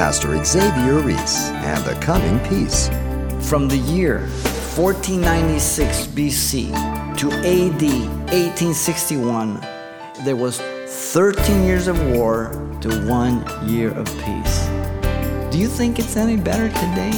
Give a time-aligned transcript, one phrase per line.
[0.00, 2.88] Pastor Xavier Reese and the coming peace.
[3.50, 4.20] From the year
[4.74, 6.72] 1496 BC
[7.18, 7.82] to AD
[8.32, 9.60] 1861,
[10.24, 12.48] there was 13 years of war
[12.80, 14.68] to one year of peace.
[15.52, 17.12] Do you think it's any better today?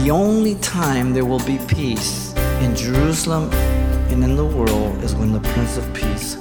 [0.00, 2.32] The only time there will be peace
[2.62, 3.52] in Jerusalem
[4.08, 6.38] and in the world is when the Prince of Peace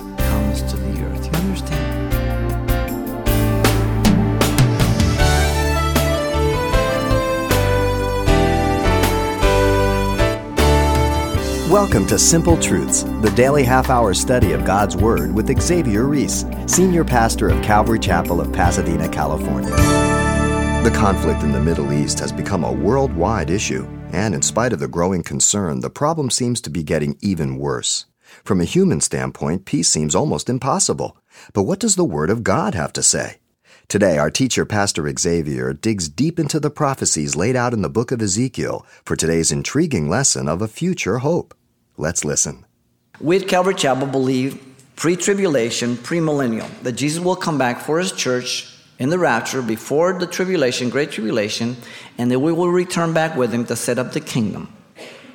[11.76, 16.46] Welcome to Simple Truths, the daily half hour study of God's Word with Xavier Reese,
[16.68, 19.72] Senior Pastor of Calvary Chapel of Pasadena, California.
[20.86, 24.80] The conflict in the Middle East has become a worldwide issue, and in spite of
[24.80, 28.06] the growing concern, the problem seems to be getting even worse.
[28.46, 31.18] From a human standpoint, peace seems almost impossible.
[31.52, 33.40] But what does the Word of God have to say?
[33.90, 38.14] Today, our teacher, Pastor Xavier, digs deep into the prophecies laid out in the book
[38.14, 41.54] of Ezekiel for today's intriguing lesson of a future hope.
[41.98, 42.66] Let's listen.
[43.20, 44.62] We at Calvary Chapel believe
[44.96, 50.18] pre tribulation, premillennial, that Jesus will come back for his church in the rapture before
[50.20, 51.76] the tribulation, great tribulation,
[52.18, 54.74] and that we will return back with him to set up the kingdom.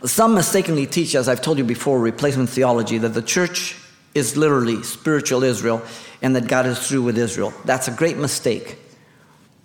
[0.05, 3.77] Some mistakenly teach, as I've told you before, replacement theology, that the church
[4.15, 5.83] is literally spiritual Israel
[6.23, 7.53] and that God is through with Israel.
[7.65, 8.79] That's a great mistake.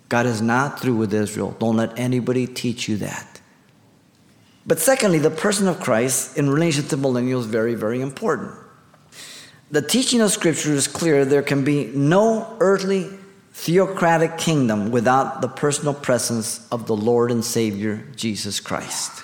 [0.08, 1.56] God is not through with Israel.
[1.58, 3.35] Don't let anybody teach you that.
[4.66, 8.52] But secondly, the person of Christ in relation to millennial is very, very important.
[9.70, 13.08] The teaching of Scripture is clear there can be no earthly
[13.52, 19.22] theocratic kingdom without the personal presence of the Lord and Savior, Jesus Christ.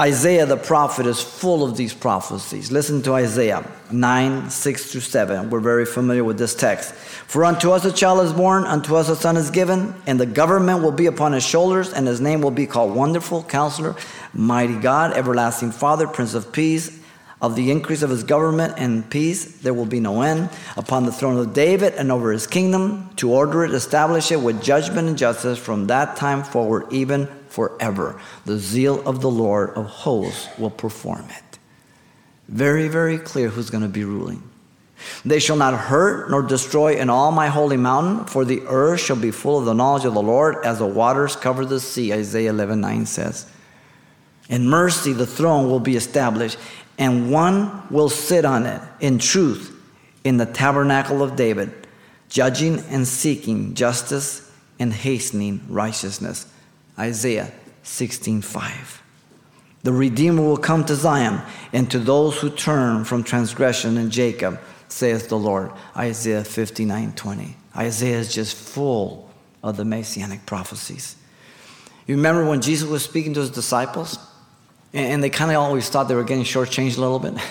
[0.00, 2.72] Isaiah the prophet is full of these prophecies.
[2.72, 5.50] Listen to Isaiah 9, 6 through 7.
[5.50, 6.92] We're very familiar with this text.
[6.94, 10.26] For unto us a child is born, unto us a son is given, and the
[10.26, 13.94] government will be upon his shoulders, and his name will be called Wonderful Counselor,
[14.32, 17.00] Mighty God, Everlasting Father, Prince of Peace.
[17.40, 21.12] Of the increase of his government and peace, there will be no end upon the
[21.12, 25.18] throne of David and over his kingdom, to order it, establish it with judgment and
[25.18, 28.20] justice from that time forward, even forever.
[28.44, 31.58] The zeal of the Lord of hosts will perform it.
[32.48, 34.42] Very, very clear who's going to be ruling.
[35.24, 39.16] They shall not hurt nor destroy in all my holy mountain, for the earth shall
[39.16, 42.50] be full of the knowledge of the Lord as the waters cover the sea, Isaiah
[42.50, 43.46] 11 9 says.
[44.48, 46.58] In mercy, the throne will be established,
[46.98, 49.70] and one will sit on it in truth
[50.24, 51.72] in the tabernacle of David,
[52.28, 54.50] judging and seeking justice
[54.80, 56.46] and hastening righteousness.
[56.98, 59.02] Isaiah 16:5.
[59.82, 64.58] The Redeemer will come to Zion and to those who turn from transgression in Jacob,
[64.88, 65.70] saith the Lord.
[65.96, 67.56] Isaiah 59:20.
[67.76, 69.28] Isaiah is just full
[69.62, 71.16] of the messianic prophecies.
[72.06, 74.18] You remember when Jesus was speaking to his disciples?
[74.92, 77.34] And they kind of always thought they were getting shortchanged a little bit.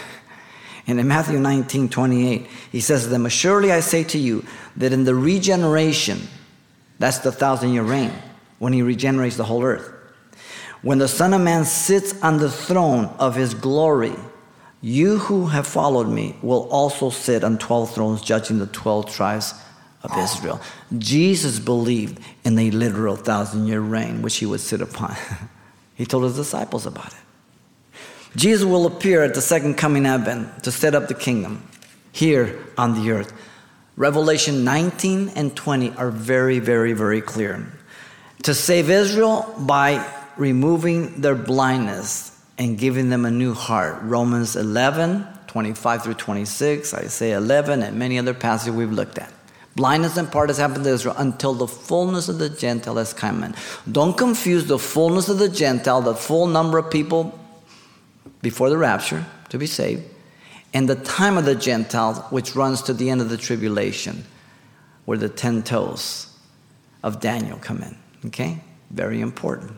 [0.85, 4.45] And in Matthew 19, 28, he says to them, Surely I say to you
[4.75, 6.27] that in the regeneration,
[6.99, 8.11] that's the thousand year reign,
[8.63, 9.91] when he regenerates the whole earth,
[10.83, 14.15] when the Son of Man sits on the throne of his glory,
[14.79, 19.53] you who have followed me will also sit on 12 thrones, judging the 12 tribes
[20.01, 20.61] of Israel.
[20.97, 25.13] Jesus believed in a literal thousand year reign, which he would sit upon.
[25.95, 27.99] he told his disciples about it.
[28.37, 31.67] Jesus will appear at the second coming advent to set up the kingdom
[32.13, 33.33] here on the earth.
[33.97, 37.67] Revelation 19 and 20 are very, very, very clear.
[38.43, 40.05] To save Israel by
[40.35, 44.01] removing their blindness and giving them a new heart.
[44.03, 49.31] Romans 11, 25 through 26, Isaiah 11, and many other passages we've looked at.
[49.75, 53.43] Blindness in part has happened to Israel until the fullness of the Gentile has come
[53.43, 53.55] in.
[53.91, 57.39] Don't confuse the fullness of the Gentile, the full number of people
[58.41, 60.03] before the rapture to be saved,
[60.73, 64.25] and the time of the Gentiles, which runs to the end of the tribulation,
[65.05, 66.27] where the ten toes
[67.01, 68.02] of Daniel come in.
[68.25, 68.59] Okay?
[68.89, 69.71] Very important.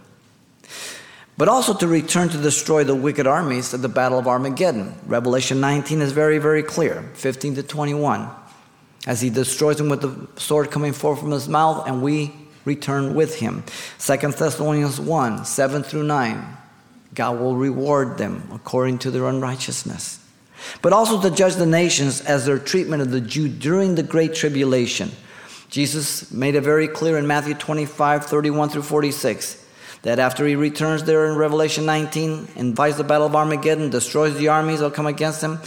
[1.37, 4.95] But also to return to destroy the wicked armies at the Battle of Armageddon.
[5.05, 8.29] Revelation 19 is very, very clear 15 to 21.
[9.05, 12.33] As he destroys them with the sword coming forth from his mouth, and we
[12.63, 13.63] return with him.
[13.97, 16.57] Second Thessalonians 1 7 through 9.
[17.13, 20.19] God will reward them according to their unrighteousness.
[20.81, 24.35] But also to judge the nations as their treatment of the Jew during the Great
[24.35, 25.11] Tribulation.
[25.69, 29.65] Jesus made it very clear in Matthew 25, 31 through 46,
[30.03, 34.49] that after he returns there in Revelation 19, invites the battle of Armageddon, destroys the
[34.49, 35.59] armies that come against him,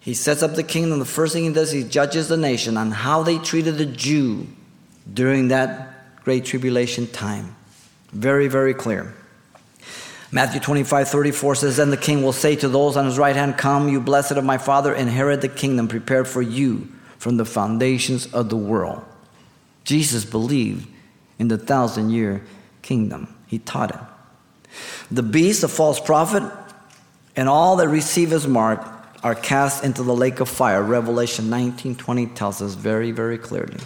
[0.00, 1.00] he sets up the kingdom.
[1.00, 4.46] The first thing he does, he judges the nation on how they treated the Jew
[5.12, 7.56] during that Great Tribulation time.
[8.12, 9.14] Very, very clear.
[10.30, 13.58] Matthew 25, 34 says, Then the king will say to those on his right hand,
[13.58, 16.88] Come, you blessed of my Father, inherit the kingdom prepared for you
[17.18, 19.04] from the foundations of the world.
[19.86, 20.88] Jesus believed
[21.38, 22.42] in the thousand year
[22.82, 24.00] kingdom, he taught it.
[25.10, 26.42] The beast, the false prophet,
[27.36, 28.84] and all that receive his mark
[29.22, 30.82] are cast into the lake of fire.
[30.82, 33.78] Revelation 19:20 tells us very, very clearly.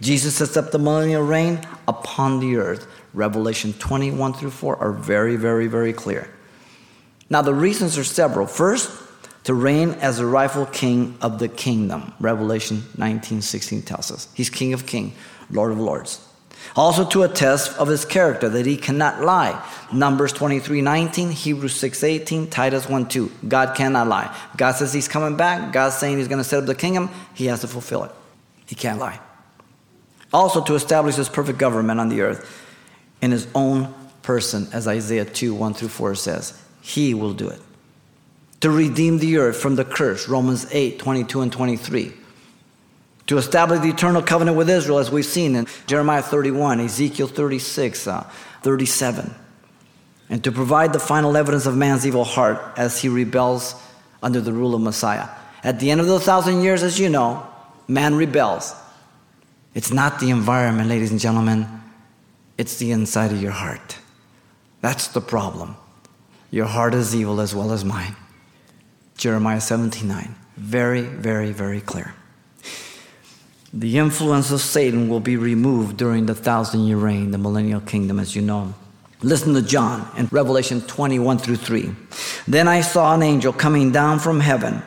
[0.00, 2.86] Jesus sets up the millennial reign upon the earth.
[3.14, 6.28] Revelation 21 through 4 are very, very, very clear.
[7.28, 8.46] Now, the reasons are several.
[8.46, 8.90] First,
[9.44, 12.12] to reign as the rightful king of the kingdom.
[12.20, 14.28] Revelation 19 16 tells us.
[14.34, 15.14] He's King of Kings,
[15.50, 16.26] Lord of Lords.
[16.76, 19.62] Also to attest of his character, that he cannot lie.
[19.92, 23.30] Numbers 23 19, Hebrews 6 18, Titus 1 2.
[23.48, 24.34] God cannot lie.
[24.56, 25.72] God says he's coming back.
[25.72, 27.10] God's saying he's going to set up the kingdom.
[27.34, 28.12] He has to fulfill it.
[28.66, 29.20] He can't lie.
[30.32, 32.48] Also to establish his perfect government on the earth
[33.20, 33.92] in his own
[34.22, 36.58] person, as Isaiah 2 1 through 4 says.
[36.80, 37.60] He will do it.
[38.62, 42.12] To redeem the earth from the curse, Romans 8 22 and 23.
[43.26, 48.06] To establish the eternal covenant with Israel, as we've seen in Jeremiah 31, Ezekiel 36,
[48.06, 48.22] uh,
[48.62, 49.34] 37.
[50.28, 53.74] And to provide the final evidence of man's evil heart as he rebels
[54.22, 55.28] under the rule of Messiah.
[55.64, 57.44] At the end of the thousand years, as you know,
[57.88, 58.76] man rebels.
[59.74, 61.66] It's not the environment, ladies and gentlemen.
[62.58, 63.98] It's the inside of your heart.
[64.82, 65.74] That's the problem.
[66.52, 68.14] Your heart is evil as well as mine.
[69.16, 70.34] Jeremiah 79.
[70.56, 72.14] Very, very, very clear.
[73.72, 78.20] The influence of Satan will be removed during the thousand year reign, the millennial kingdom,
[78.20, 78.74] as you know.
[79.22, 81.90] Listen to John in Revelation 21 through 3.
[82.46, 84.82] Then I saw an angel coming down from heaven,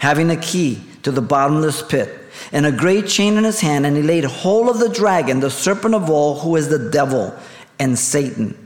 [0.00, 3.96] having a key to the bottomless pit and a great chain in his hand, and
[3.96, 7.34] he laid hold of the dragon, the serpent of all, who is the devil
[7.78, 8.56] and Satan,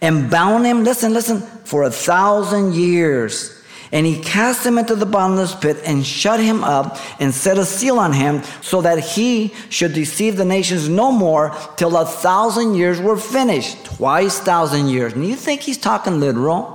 [0.00, 3.57] and bound him, listen, listen, for a thousand years.
[3.90, 7.64] And he cast him into the bottomless pit and shut him up and set a
[7.64, 12.74] seal on him so that he should deceive the nations no more till a thousand
[12.74, 13.84] years were finished.
[13.84, 15.14] Twice thousand years.
[15.14, 16.74] And you think he's talking literal?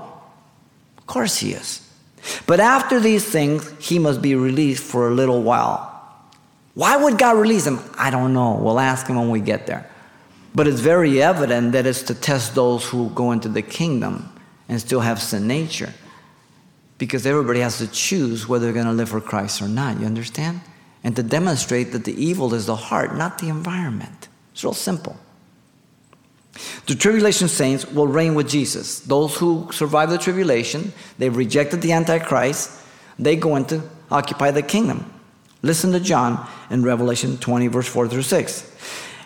[0.97, 1.87] Of course he is.
[2.47, 5.89] But after these things, he must be released for a little while.
[6.73, 7.79] Why would God release him?
[7.97, 8.55] I don't know.
[8.55, 9.87] We'll ask him when we get there.
[10.55, 14.33] But it's very evident that it's to test those who go into the kingdom
[14.69, 15.93] and still have sin nature.
[17.03, 19.99] Because everybody has to choose whether they're going to live for Christ or not.
[19.99, 20.61] You understand?
[21.03, 24.29] And to demonstrate that the evil is the heart, not the environment.
[24.53, 25.17] It's real simple.
[26.85, 29.01] The tribulation saints will reign with Jesus.
[29.01, 32.71] Those who survive the tribulation, they've rejected the Antichrist,
[33.19, 35.11] they go into occupy the kingdom.
[35.61, 38.77] Listen to John in Revelation 20, verse 4 through 6.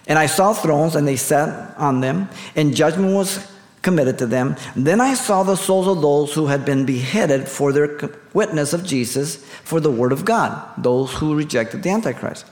[0.07, 3.45] And I saw thrones, and they sat on them, and judgment was
[3.81, 4.55] committed to them.
[4.75, 7.97] Then I saw the souls of those who had been beheaded for their
[8.33, 12.45] witness of Jesus for the word of God, those who rejected the Antichrist,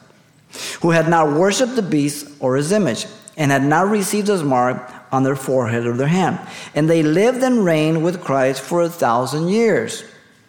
[0.81, 3.05] who had not worshipped the beast or his image,
[3.37, 6.39] and had not received his mark on their forehead or their hand.
[6.73, 10.03] And they lived and reigned with Christ for a thousand years.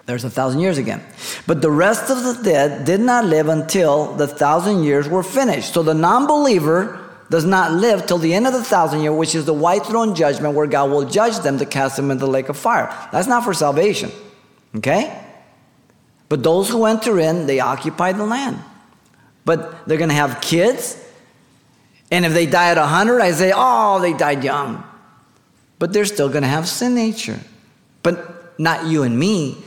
[0.07, 1.03] There's a thousand years again.
[1.49, 5.75] But the rest of the dead did not live until the thousand years were finished.
[5.75, 9.35] So the non believer does not live till the end of the thousand year, which
[9.35, 12.31] is the white throne judgment where God will judge them to cast them into the
[12.31, 12.87] lake of fire.
[13.13, 14.11] That's not for salvation.
[14.77, 15.23] Okay?
[16.29, 18.59] But those who enter in, they occupy the land.
[19.45, 21.03] But they're going to have kids.
[22.11, 24.85] And if they die at 100, I say, oh, they died young.
[25.79, 27.41] But they're still going to have sin nature.
[28.03, 29.59] But not you and me.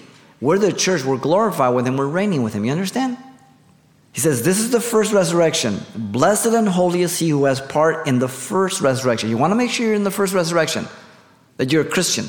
[0.42, 2.64] We're the church, we're glorified with him, we're reigning with him.
[2.64, 3.18] You understand?
[4.12, 5.80] He says, This is the first resurrection.
[5.96, 9.30] Blessed and holy is he who has part in the first resurrection.
[9.30, 10.88] You want to make sure you're in the first resurrection,
[11.58, 12.26] that you're a Christian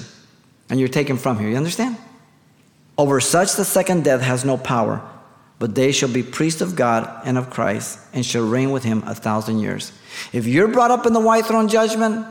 [0.68, 1.48] and you're taken from here.
[1.48, 1.96] You understand?
[2.96, 5.02] Over such the second death has no power,
[5.58, 9.02] but they shall be priests of God and of Christ and shall reign with him
[9.06, 9.92] a thousand years.
[10.32, 12.26] If you're brought up in the white throne judgment,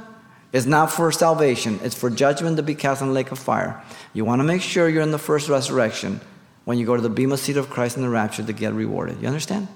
[0.51, 3.83] it's not for salvation, it's for judgment to be cast in the lake of fire.
[4.13, 6.21] You want to make sure you're in the first resurrection
[6.69, 9.19] when you go to the Bema seat of Christ in the rapture to get rewarded.
[9.23, 9.67] You understand?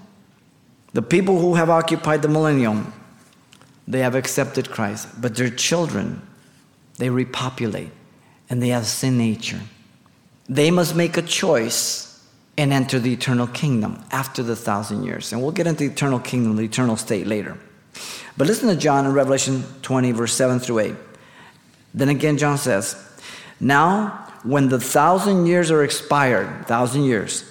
[0.94, 2.94] The people who have occupied the millennium,
[3.88, 6.22] they have accepted Christ, but their children,
[7.00, 7.90] they repopulate
[8.48, 9.60] and they have sin nature.
[10.48, 12.24] They must make a choice
[12.60, 15.34] and enter the eternal kingdom after the thousand years.
[15.34, 17.58] And we'll get into the eternal kingdom, the eternal state later.
[18.38, 20.96] But listen to John in Revelation 20, verse 7 through 8.
[21.96, 22.96] Then again, John says,
[23.60, 27.50] Now, when the thousand years are expired, thousand years,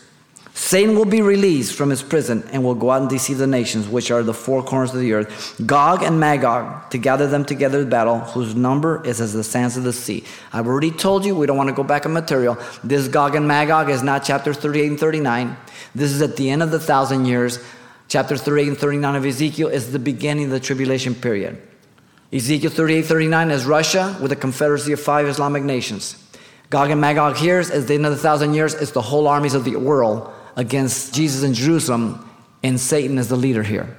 [0.55, 3.89] Satan will be released from his prison and will go out and deceive the nations,
[3.89, 7.81] which are the four corners of the earth, Gog and Magog, to gather them together
[7.81, 10.25] in battle, whose number is as the sands of the sea.
[10.53, 12.59] I've already told you, we don't want to go back in material.
[12.85, 15.57] This Gog and Magog is not chapter 38 and 39.
[15.95, 17.59] This is at the end of the thousand years.
[18.09, 21.63] Chapter 38 and 39 of Ezekiel is the beginning of the tribulation period.
[22.31, 26.22] Ezekiel 38 39 is Russia with a confederacy of five Islamic nations.
[26.73, 29.53] Gog and Magog hears is the end of the thousand years, it's the whole armies
[29.53, 32.27] of the world against Jesus in Jerusalem,
[32.63, 33.95] and Satan is the leader here.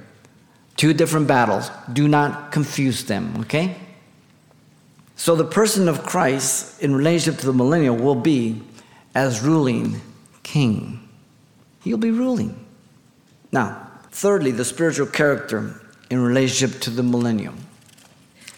[0.75, 1.69] Two different battles.
[1.93, 3.75] Do not confuse them, okay?
[5.15, 8.63] So the person of Christ in relationship to the millennial will be
[9.13, 10.01] as ruling
[10.41, 11.07] king.
[11.83, 12.59] He'll be ruling.
[13.51, 17.55] Now, thirdly, the spiritual character in relationship to the millennium.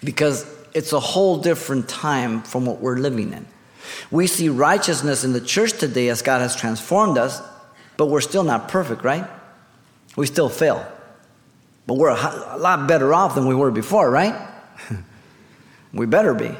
[0.05, 3.45] Because it's a whole different time from what we're living in.
[4.11, 7.41] We see righteousness in the church today as God has transformed us
[7.97, 9.25] but we're still not perfect, right?
[10.15, 10.85] We still fail.
[11.87, 14.35] But we're a lot better off than we were before, right?
[15.93, 16.51] we better be.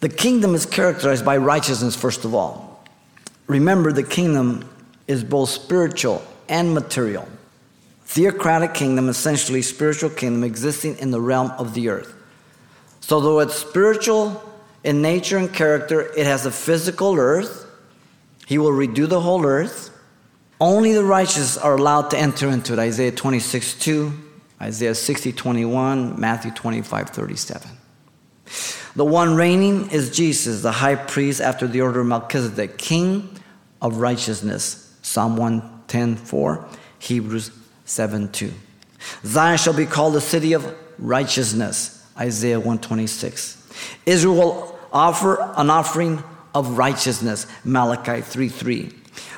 [0.00, 2.84] The kingdom is characterized by righteousness, first of all.
[3.46, 4.68] Remember, the kingdom
[5.06, 7.28] is both spiritual and material.
[8.04, 12.14] Theocratic kingdom, essentially spiritual kingdom existing in the realm of the earth.
[13.00, 14.42] So, though it's spiritual
[14.82, 17.66] in nature and character, it has a physical earth.
[18.46, 19.96] He will redo the whole earth.
[20.60, 22.78] Only the righteous are allowed to enter into it.
[22.78, 24.12] Isaiah 26, 2,
[24.60, 27.70] Isaiah 60, 21, Matthew 25, 37.
[28.96, 33.28] The one reigning is Jesus, the high priest after the order of Melchizedek, king
[33.80, 34.98] of righteousness.
[35.02, 36.68] Psalm 110, 4,
[36.98, 37.50] Hebrews
[37.84, 38.52] 7, 2.
[39.24, 42.06] Zion shall be called the city of righteousness.
[42.18, 43.59] Isaiah 126.
[44.06, 46.22] Israel will offer an offering
[46.54, 47.46] of righteousness.
[47.64, 48.92] Malachi 3, 3.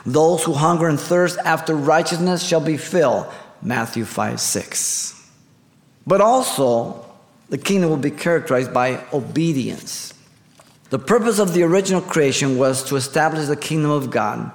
[0.05, 3.27] Those who hunger and thirst after righteousness shall be filled.
[3.63, 5.31] Matthew 5 6.
[6.07, 7.07] But also,
[7.49, 10.15] the kingdom will be characterized by obedience.
[10.91, 14.51] The purpose of the original creation was to establish the kingdom of God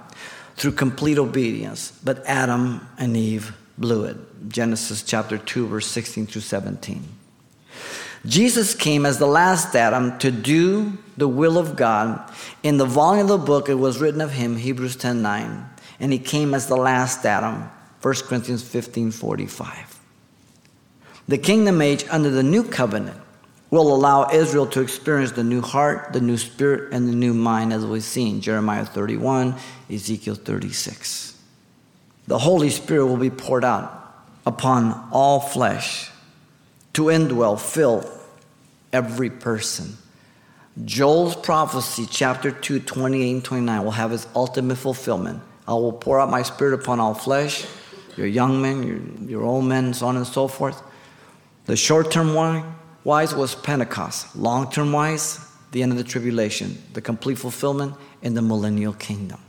[0.55, 1.91] through complete obedience.
[2.03, 4.17] But Adam and Eve blew it.
[4.49, 7.03] Genesis chapter 2, verse 16 through 17.
[8.27, 12.31] Jesus came as the last Adam to do the will of God.
[12.61, 15.69] In the volume of the book, it was written of him, Hebrews 10 9.
[15.99, 17.69] And he came as the last Adam,
[18.01, 19.99] 1 Corinthians 15 45.
[21.29, 23.17] The kingdom age under the new covenant
[23.69, 27.71] will allow Israel to experience the new heart, the new spirit, and the new mind,
[27.73, 29.55] as we've seen Jeremiah 31,
[29.89, 31.37] Ezekiel 36.
[32.27, 33.93] The Holy Spirit will be poured out
[34.45, 36.11] upon all flesh
[36.93, 38.16] to indwell, fill
[38.93, 39.97] every person.
[40.85, 45.41] Joel's prophecy, chapter 2, 28 and 29, will have its ultimate fulfillment.
[45.67, 47.65] I will pour out my spirit upon all flesh,
[48.15, 50.81] your young men, your, your old men, so on and so forth.
[51.65, 52.33] The short term
[53.03, 54.35] wise was Pentecost.
[54.35, 55.39] Long term wise,
[55.71, 59.39] the end of the tribulation, the complete fulfillment in the millennial kingdom.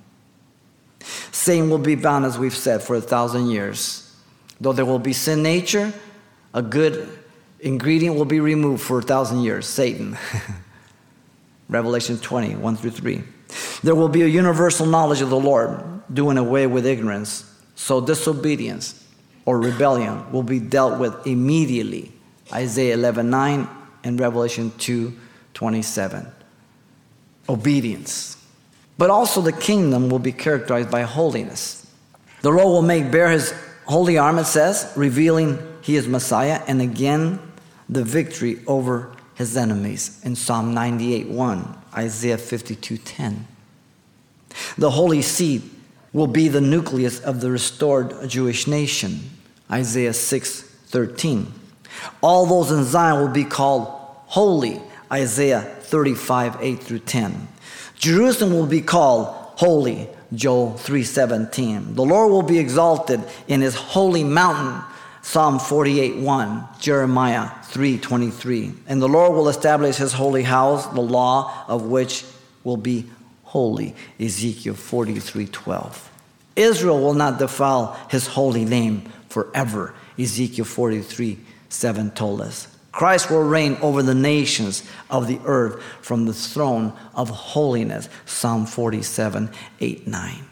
[1.30, 4.04] Satan will be bound, as we've said, for a thousand years.
[4.60, 5.92] Though there will be sin nature,
[6.52, 7.08] a good
[7.60, 10.16] ingredient will be removed for a thousand years Satan.
[11.68, 13.22] Revelation 20, 1 through 3.
[13.82, 17.44] There will be a universal knowledge of the Lord, doing away with ignorance.
[17.74, 19.04] So disobedience
[19.44, 22.12] or rebellion will be dealt with immediately.
[22.52, 23.68] Isaiah 11, 9
[24.04, 25.12] and Revelation 2,
[25.54, 26.26] 27.
[27.48, 28.36] Obedience.
[28.96, 31.86] But also the kingdom will be characterized by holiness.
[32.40, 33.52] The Lord will make bare his
[33.84, 37.40] holy arm, it says, revealing he is Messiah, and again
[37.88, 43.46] the victory over his enemies in Psalm 98 1, Isaiah 52 10.
[44.76, 45.62] The Holy Seed
[46.12, 49.30] will be the nucleus of the restored Jewish nation,
[49.70, 51.52] Isaiah 6 13.
[52.22, 53.86] All those in Zion will be called
[54.26, 54.80] holy,
[55.12, 57.48] Isaiah 35 8 through 10.
[57.98, 59.26] Jerusalem will be called
[59.56, 61.94] holy, Joel 3:17.
[61.94, 64.82] The Lord will be exalted in his holy mountain,
[65.28, 68.72] Psalm 48 1, Jeremiah 3 23.
[68.86, 72.24] And the Lord will establish his holy house, the law of which
[72.64, 73.04] will be
[73.44, 76.10] holy, Ezekiel 43 12.
[76.56, 82.74] Israel will not defile his holy name forever, Ezekiel 43 7 told us.
[82.90, 88.64] Christ will reign over the nations of the earth from the throne of holiness, Psalm
[88.64, 90.48] 47 8 9.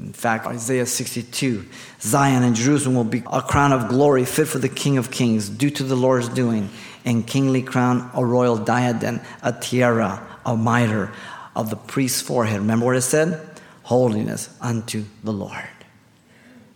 [0.00, 1.66] In fact, Isaiah 62
[2.00, 5.48] Zion and Jerusalem will be a crown of glory fit for the King of Kings,
[5.48, 6.70] due to the Lord's doing,
[7.04, 11.12] and kingly crown, a royal diadem, a tiara, a mitre
[11.54, 12.60] of the priest's forehead.
[12.60, 13.46] Remember what it said?
[13.90, 15.68] holiness unto the Lord.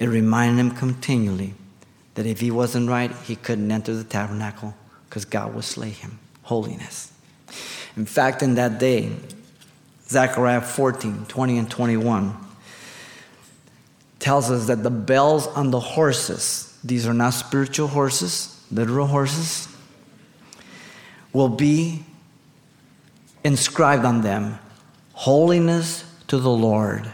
[0.00, 1.54] It reminded him continually
[2.14, 4.74] that if he wasn't right, he couldn't enter the tabernacle
[5.08, 6.18] because God would slay him.
[6.42, 7.12] Holiness.
[7.96, 9.12] In fact, in that day,
[10.08, 12.36] Zechariah 14, 20 and 21
[14.24, 19.68] tells us that the bells on the horses, these are not spiritual horses, literal horses,
[21.34, 22.02] will be
[23.44, 24.58] inscribed on them
[25.12, 27.12] holiness to the Lord.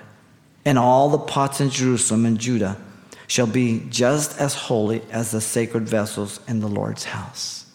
[0.64, 2.76] And all the pots in Jerusalem and Judah
[3.26, 7.66] shall be just as holy as the sacred vessels in the Lord's house.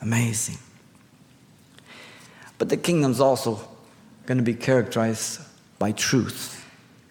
[0.00, 0.58] Amazing.
[2.58, 3.60] But the kingdom's also
[4.26, 5.42] going to be characterized
[5.78, 6.66] by truth.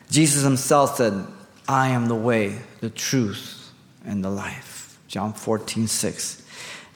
[0.10, 1.26] Jesus himself said,
[1.68, 3.72] I am the way, the truth,
[4.06, 5.00] and the life.
[5.08, 6.44] John 14, 6.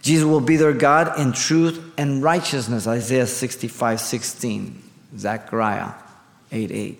[0.02, 2.88] Jesus will be their God in truth and righteousness.
[2.88, 4.84] Isaiah 65, 16.
[5.18, 5.92] Zechariah
[6.52, 7.00] 8, 8.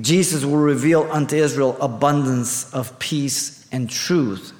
[0.00, 4.52] Jesus will reveal unto Israel abundance of peace and truth.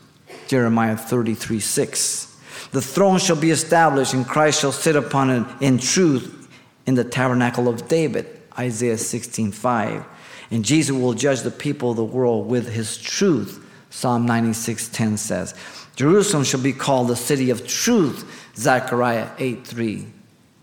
[0.49, 2.37] Jeremiah 33, 6.
[2.73, 6.49] The throne shall be established, and Christ shall sit upon it in truth
[6.87, 8.26] in the tabernacle of David.
[8.58, 10.04] Isaiah 16, 5.
[10.50, 13.65] And Jesus will judge the people of the world with his truth.
[13.91, 15.55] Psalm 96, 10 says.
[15.97, 18.50] Jerusalem shall be called the city of truth.
[18.57, 20.07] Zechariah 8, 3.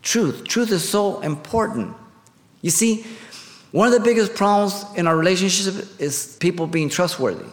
[0.02, 0.44] Truth.
[0.44, 1.94] Truth is so important.
[2.62, 3.04] You see,
[3.72, 7.48] one of the biggest problems in our relationship is people being trustworthy.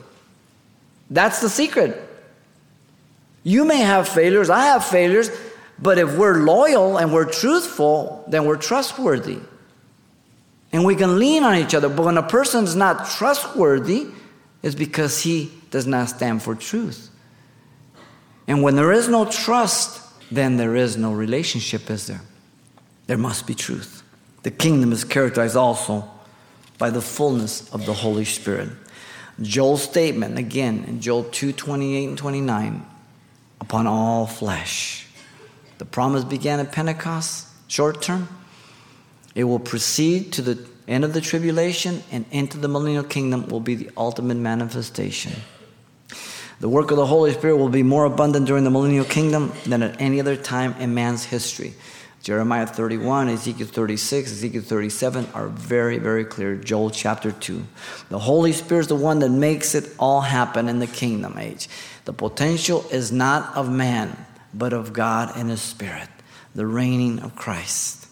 [1.10, 2.08] That's the secret.
[3.44, 5.32] You may have failures, I have failures,
[5.80, 9.40] but if we're loyal and we're truthful, then we're trustworthy.
[10.74, 11.90] And we can lean on each other.
[11.90, 14.08] But when a person is not trustworthy,
[14.63, 17.10] it's because he does not stand for truth.
[18.48, 20.01] And when there is no trust,
[20.32, 22.22] then there is no relationship, is there?
[23.08, 24.04] There must be truth.
[24.44, 26.10] The kingdom is characterized also
[26.78, 28.70] by the fullness of the Holy Spirit.
[29.42, 32.86] Joel's statement, again, in Joel 2 28 and 29,
[33.60, 35.08] upon all flesh.
[35.78, 38.28] The promise began at Pentecost, short term.
[39.36, 43.60] It will proceed to the end of the tribulation and into the millennial kingdom will
[43.60, 45.34] be the ultimate manifestation.
[46.60, 49.82] The work of the Holy Spirit will be more abundant during the millennial kingdom than
[49.82, 51.74] at any other time in man's history.
[52.22, 56.56] Jeremiah 31, Ezekiel 36, Ezekiel 37 are very, very clear.
[56.56, 57.65] Joel chapter 2.
[58.10, 61.67] The Holy Spirit is the one that makes it all happen in the kingdom age.
[62.06, 64.15] The potential is not of man,
[64.54, 66.10] but of God and His Spirit,
[66.54, 68.06] the reigning of Christ.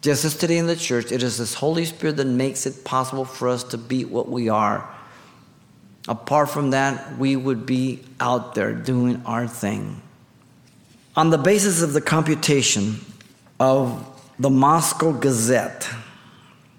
[0.00, 3.24] Just as today in the church, it is this Holy Spirit that makes it possible
[3.24, 4.88] for us to be what we are.
[6.06, 10.00] Apart from that, we would be out there doing our thing.
[11.16, 13.04] On the basis of the computation,
[13.60, 14.04] of
[14.38, 15.88] the Moscow Gazette.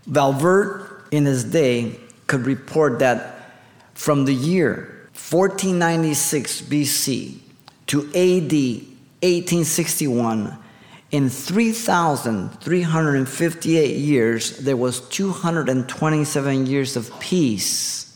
[0.08, 3.51] Valbert, in his day, could report that
[3.93, 7.39] from the year 1496 BC
[7.88, 8.53] to AD
[9.21, 10.58] 1861,
[11.12, 18.15] in 3,358 years, there was 227 years of peace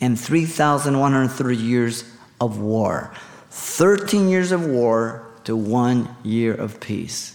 [0.00, 2.04] and 3,130 years
[2.40, 3.12] of war.
[3.50, 7.34] 13 years of war to one year of peace.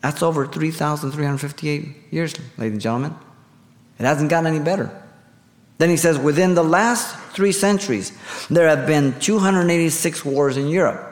[0.00, 3.14] That's over 3,358 years, ladies and gentlemen.
[3.98, 4.90] It hasn't gotten any better.
[5.78, 8.12] Then he says, within the last three centuries,
[8.48, 11.11] there have been 286 wars in Europe.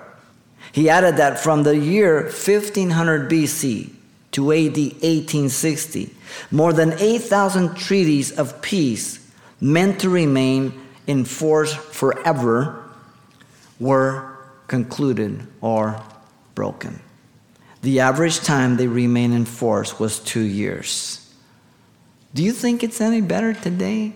[0.73, 3.93] He added that from the year 1500 BC
[4.33, 6.15] to AD 1860,
[6.51, 9.19] more than 8,000 treaties of peace
[9.61, 10.73] meant to remain
[11.07, 12.85] in force forever
[13.81, 16.01] were concluded or
[16.55, 17.01] broken.
[17.83, 21.35] The average time they remained in force was two years.
[22.35, 24.13] Do you think it's any better today?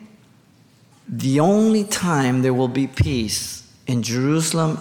[1.09, 4.79] The only time there will be peace in Jerusalem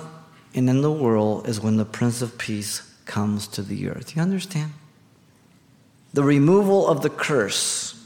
[0.53, 4.15] and in the world is when the Prince of Peace comes to the earth.
[4.15, 4.73] You understand?
[6.13, 7.99] The removal of the curse,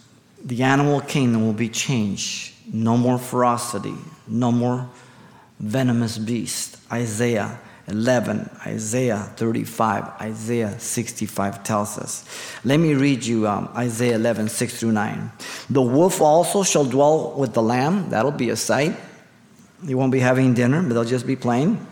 [0.43, 2.53] the animal kingdom will be changed.
[2.71, 3.95] No more ferocity,
[4.27, 4.89] no more
[5.59, 6.77] venomous beast.
[6.91, 12.25] Isaiah 11, Isaiah 35, Isaiah 65 tells us.
[12.65, 15.31] Let me read you um, Isaiah 11, 6 through 9.
[15.69, 18.09] The wolf also shall dwell with the lamb.
[18.09, 18.95] That'll be a sight.
[19.83, 21.85] You won't be having dinner, but they'll just be playing.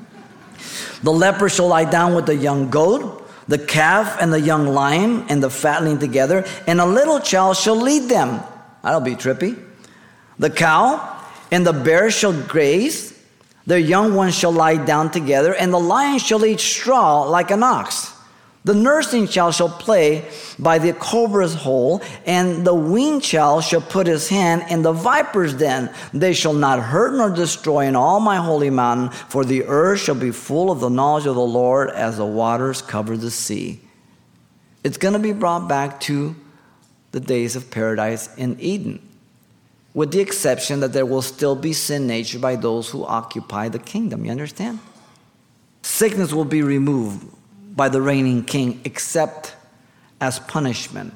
[1.04, 5.26] The leper shall lie down with the young goat, the calf and the young lion,
[5.30, 8.42] and the fatling together, and a little child shall lead them.
[8.84, 9.62] That'll be trippy.
[10.40, 11.20] The cow
[11.52, 13.16] and the bear shall graze
[13.68, 17.64] their young ones shall lie down together, and the lion shall eat straw like an
[17.64, 18.14] ox.
[18.66, 24.08] The nursing child shall play by the cobra's hole, and the weaned child shall put
[24.08, 25.94] his hand in the viper's den.
[26.14, 30.16] They shall not hurt nor destroy in all my holy mountain, for the earth shall
[30.16, 33.82] be full of the knowledge of the Lord as the waters cover the sea.
[34.84, 36.36] It's going to be brought back to
[37.12, 39.00] the days of paradise in Eden,
[39.94, 43.78] with the exception that there will still be sin nature by those who occupy the
[43.78, 44.26] kingdom.
[44.26, 44.80] You understand?
[45.84, 47.35] Sickness will be removed
[47.76, 49.56] by the reigning king except
[50.22, 51.14] as punishment.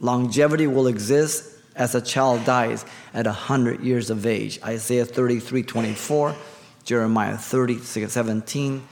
[0.00, 4.60] Longevity will exist as a child dies at 100 years of age.
[4.62, 6.36] Isaiah 33 24,
[6.84, 8.86] Jeremiah 30 17,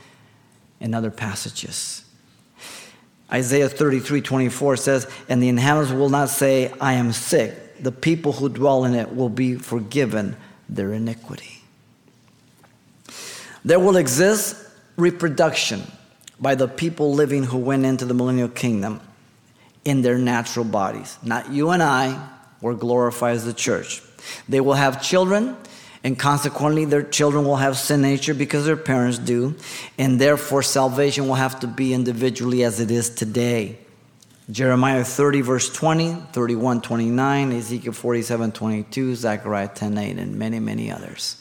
[0.80, 2.04] and other passages.
[3.30, 7.82] Isaiah 33 24 says, And the inhabitants will not say, I am sick.
[7.82, 10.36] The people who dwell in it will be forgiven
[10.68, 11.62] their iniquity.
[13.64, 14.56] There will exist
[14.96, 15.82] reproduction
[16.40, 19.00] by the people living who went into the millennial kingdom
[19.84, 21.18] in their natural bodies.
[21.22, 22.28] Not you and I,
[22.62, 24.02] or glorified as the church.
[24.48, 25.56] They will have children,
[26.02, 29.56] and consequently, their children will have sin nature because their parents do,
[29.98, 33.78] and therefore, salvation will have to be individually as it is today.
[34.50, 40.90] Jeremiah 30, verse 20, 31, 29, Ezekiel 47, 22, Zechariah 10, 8, and many, many
[40.90, 41.36] others.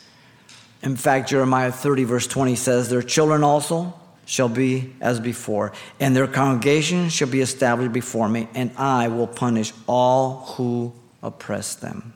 [0.84, 3.99] In fact, Jeremiah 30, verse 20 says, Their children also
[4.30, 9.26] shall be as before, and their congregation shall be established before me, and I will
[9.26, 12.14] punish all who oppress them.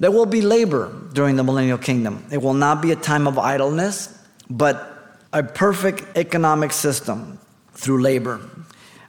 [0.00, 2.26] There will be labor during the millennial kingdom.
[2.32, 4.12] It will not be a time of idleness,
[4.50, 7.38] but a perfect economic system
[7.74, 8.40] through labor.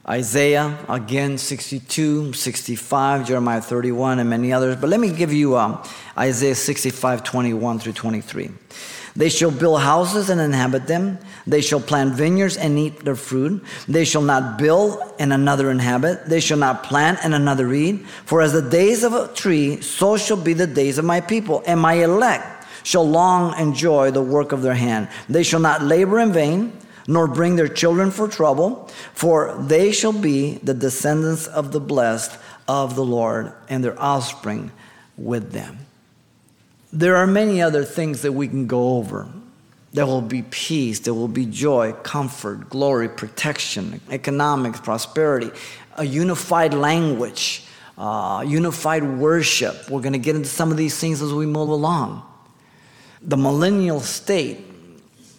[0.08, 4.76] Isaiah, again, 62, 65, Jeremiah 31, and many others.
[4.76, 5.82] But let me give you um,
[6.16, 8.50] Isaiah 65, 21 through 23.
[9.20, 11.18] They shall build houses and inhabit them.
[11.46, 13.62] They shall plant vineyards and eat their fruit.
[13.86, 16.24] They shall not build and another inhabit.
[16.24, 18.06] They shall not plant and another eat.
[18.24, 21.62] For as the days of a tree, so shall be the days of my people,
[21.66, 25.10] and my elect shall long enjoy the work of their hand.
[25.28, 26.72] They shall not labor in vain,
[27.06, 32.38] nor bring their children for trouble, for they shall be the descendants of the blessed
[32.66, 34.72] of the Lord, and their offspring
[35.18, 35.89] with them.
[36.92, 39.28] There are many other things that we can go over.
[39.92, 45.50] There will be peace, there will be joy, comfort, glory, protection, economics, prosperity,
[45.96, 47.64] a unified language,
[47.98, 49.90] uh, unified worship.
[49.90, 52.22] We're going to get into some of these things as we move along.
[53.22, 54.64] The millennial state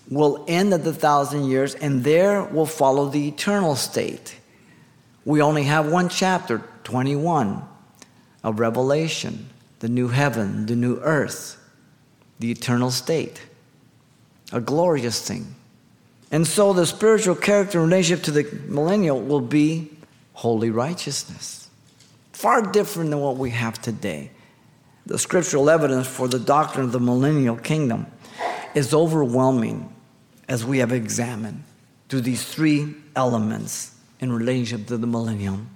[0.09, 4.37] will end at the thousand years, and there will follow the eternal state.
[5.23, 7.61] We only have one chapter, 21,
[8.43, 9.49] of Revelation
[9.81, 11.57] the new heaven, the new earth,
[12.39, 13.41] the eternal state.
[14.51, 15.55] A glorious thing.
[16.31, 19.89] And so the spiritual character in relationship to the millennial will be
[20.33, 21.67] holy righteousness.
[22.31, 24.29] Far different than what we have today.
[25.07, 28.05] The scriptural evidence for the doctrine of the millennial kingdom
[28.75, 29.93] is overwhelming
[30.47, 31.63] as we have examined
[32.07, 35.69] through these three elements in relationship to the millennium.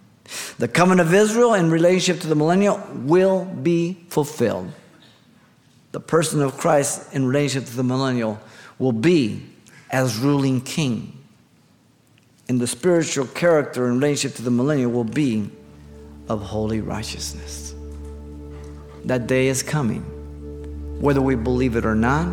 [0.57, 4.71] The covenant of Israel in relationship to the millennial will be fulfilled.
[5.91, 8.39] The person of Christ in relationship to the millennial
[8.79, 9.45] will be
[9.91, 11.23] as ruling king.
[12.49, 15.49] And the spiritual character in relationship to the millennial will be
[16.27, 17.73] of holy righteousness.
[19.05, 20.01] That day is coming.
[20.99, 22.25] Whether we believe it or not,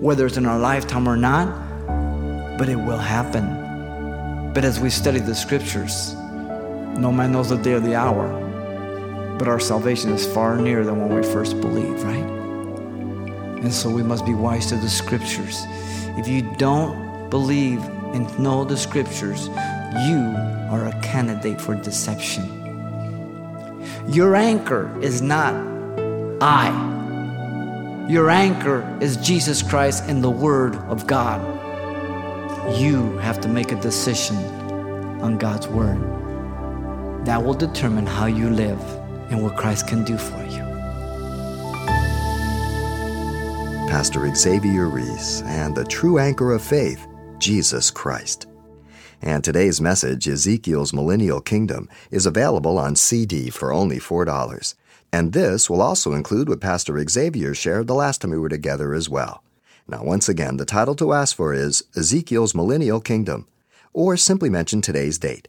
[0.00, 4.52] whether it's in our lifetime or not, but it will happen.
[4.54, 6.15] But as we study the scriptures,
[6.98, 8.26] no man knows the day or the hour,
[9.38, 12.24] but our salvation is far nearer than when we first believed, right?
[13.62, 15.64] And so we must be wise to the scriptures.
[16.16, 17.82] If you don't believe
[18.14, 19.48] and know the scriptures,
[20.08, 20.34] you
[20.70, 22.44] are a candidate for deception.
[24.08, 25.54] Your anchor is not
[26.40, 26.70] I.
[28.08, 31.40] Your anchor is Jesus Christ and the Word of God.
[32.78, 34.36] You have to make a decision
[35.20, 36.15] on God's Word
[37.26, 38.80] that will determine how you live
[39.30, 40.62] and what Christ can do for you.
[43.88, 47.04] Pastor Xavier Reese and the true anchor of faith,
[47.38, 48.46] Jesus Christ.
[49.22, 54.74] And today's message, Ezekiel's Millennial Kingdom, is available on CD for only $4.
[55.12, 58.94] And this will also include what Pastor Xavier shared the last time we were together
[58.94, 59.42] as well.
[59.88, 63.48] Now, once again, the title to ask for is Ezekiel's Millennial Kingdom,
[63.92, 65.48] or simply mention today's date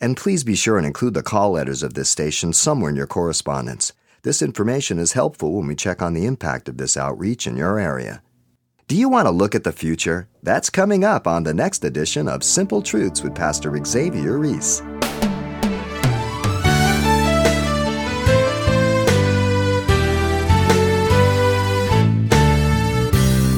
[0.00, 3.06] And please be sure and include the call letters of this station somewhere in your
[3.06, 3.92] correspondence.
[4.22, 7.78] This information is helpful when we check on the impact of this outreach in your
[7.78, 8.22] area.
[8.88, 10.28] Do you want to look at the future?
[10.42, 14.82] That's coming up on the next edition of Simple Truths with Pastor Xavier Reese.